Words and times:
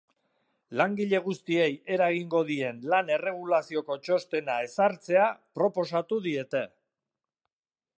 Langile 0.79 1.19
guztiei 1.25 1.67
eragingo 1.97 2.41
dien 2.49 2.81
lan 2.95 3.13
erregulazioko 3.19 4.01
txostena 4.09 4.59
ezartzea 4.71 5.31
proposatu 5.61 6.23
diete. 6.31 6.69